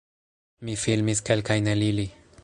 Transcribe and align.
Mi 0.69 0.77
filmis 0.83 1.21
kelkajn 1.29 1.71
el 1.75 1.85
ili 1.91 2.07